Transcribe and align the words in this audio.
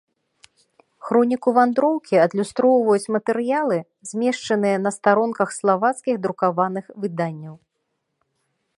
Хроніку 1.07 1.49
вандроўкі 1.57 2.15
адлюстроўваюць 2.25 3.11
матэрыялы, 3.17 3.77
змешчаныя 4.13 4.77
на 4.89 4.95
старонках 4.99 5.49
славацкіх 5.61 6.15
друкаваных 6.25 6.85
выданняў. 7.05 7.55